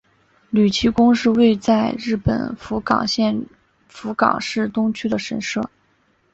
[0.51, 3.45] 筥崎宫是位在日本福冈县
[3.87, 5.69] 福冈市东区的神社。